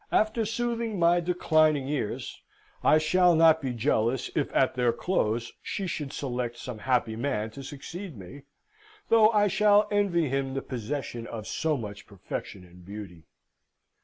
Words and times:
After 0.11 0.45
soothing 0.45 0.97
my 0.97 1.19
declining 1.19 1.87
years, 1.87 2.41
I 2.83 2.97
shall 2.97 3.35
not 3.35 3.61
be 3.61 3.71
jealous 3.71 4.31
if 4.35 4.51
at 4.55 4.73
their 4.73 4.91
close 4.91 5.51
she 5.61 5.85
should 5.85 6.11
select 6.11 6.57
some 6.57 6.79
happy 6.79 7.15
man 7.15 7.51
to 7.51 7.61
succeed 7.61 8.17
me; 8.17 8.41
though 9.09 9.29
I 9.29 9.47
shall 9.47 9.87
envy 9.91 10.27
him 10.27 10.55
the 10.55 10.63
possession 10.63 11.27
of 11.27 11.45
so 11.45 11.77
much 11.77 12.07
perfection 12.07 12.63
and 12.65 12.83
beauty. 12.83 13.25